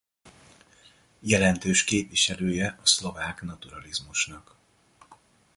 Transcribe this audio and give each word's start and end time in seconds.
Jelentős 1.19 1.83
képviselője 1.83 2.77
a 2.81 2.85
szlovák 2.87 3.41
naturalizmusnak. 3.41 4.55